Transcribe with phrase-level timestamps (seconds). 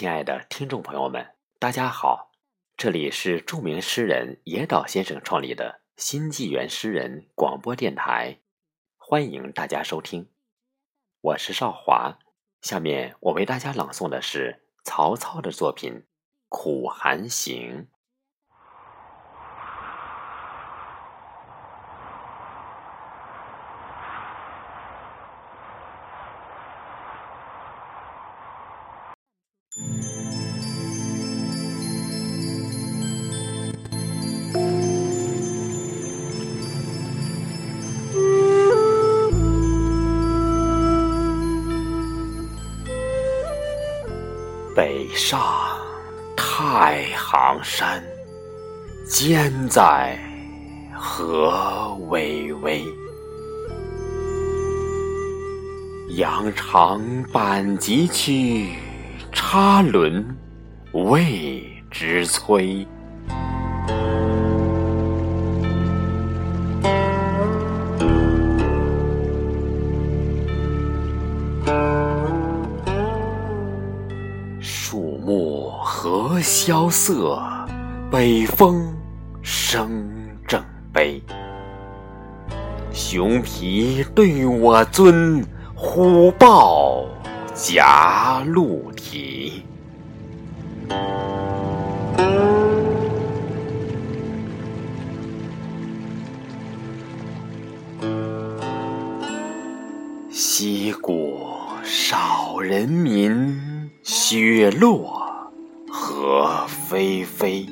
[0.00, 2.32] 亲爱的听众朋友们，大家好！
[2.74, 8.38] 这里是著名诗人野岛先生创立的新纪元诗人广播电台，
[8.96, 10.30] 欢迎大家收听。
[11.20, 12.18] 我是少华，
[12.62, 15.92] 下面我为大家朗诵的是曹操的作品
[16.48, 17.86] 《苦寒行》。
[44.74, 45.40] 北上
[46.36, 48.02] 太行山，
[49.08, 50.16] 肩在
[50.94, 52.84] 河巍巍。
[56.10, 57.02] 羊肠
[57.32, 58.70] 板急去，
[59.32, 60.24] 插轮
[60.92, 62.86] 未知摧。
[76.12, 77.40] 何萧瑟，
[78.10, 78.92] 北风
[79.42, 80.10] 声
[80.44, 80.60] 正
[80.92, 81.22] 悲。
[82.90, 87.06] 熊脾对我尊，虎豹
[87.54, 89.64] 夹鹿蹄。
[100.28, 101.38] 溪谷
[101.84, 105.29] 少人民，雪落
[106.22, 107.66] 何霏霏。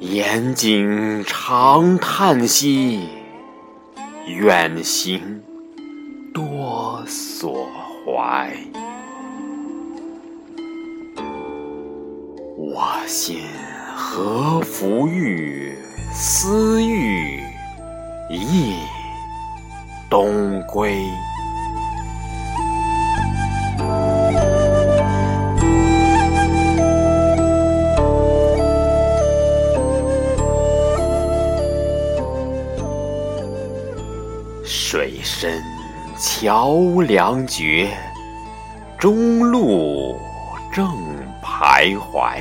[0.00, 3.08] 严颈长叹息，
[4.26, 5.40] 远行
[6.34, 7.68] 多所
[8.04, 8.52] 怀。
[12.56, 13.42] 我心
[13.94, 15.78] 何弗欲，
[16.12, 17.44] 思欲
[18.28, 18.74] 亦
[20.10, 21.00] 东归。
[35.32, 35.62] 身
[36.18, 37.88] 桥梁绝，
[38.98, 40.18] 中路
[40.72, 40.84] 正
[41.40, 42.40] 徘徊。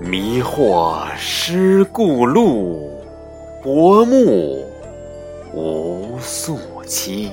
[0.00, 2.90] 迷惑失故路，
[3.62, 4.64] 薄暮
[5.52, 7.30] 无宿期。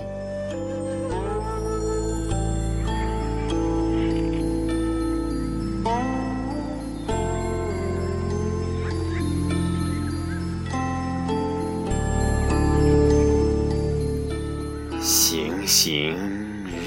[15.83, 16.15] 行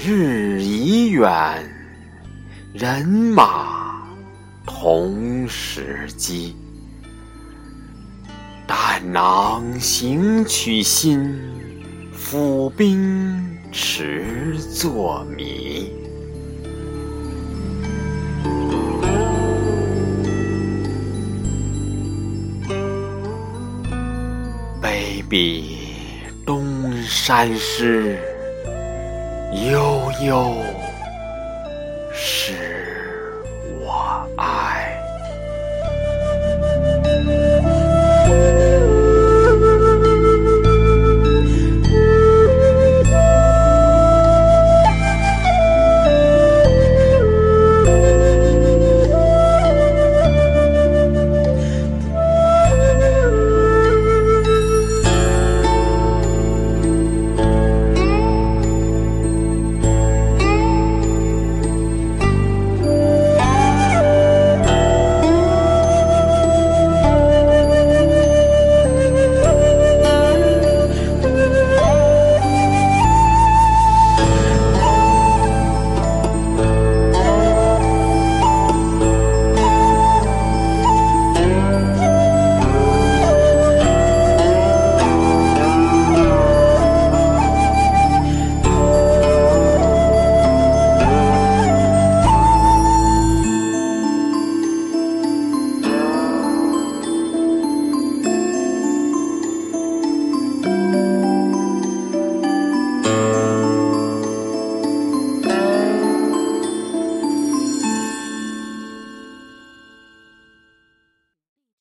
[0.03, 1.29] 日已远，
[2.73, 4.07] 人马
[4.65, 6.55] 同时饥。
[8.65, 11.31] 胆囊行取心，
[12.11, 13.39] 府兵
[13.71, 15.91] 持作迷。
[24.81, 25.65] 卑鄙
[26.43, 28.17] 东山师，
[29.65, 30.76] 悠悠。